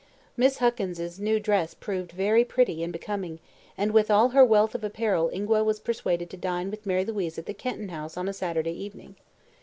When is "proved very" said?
1.75-2.43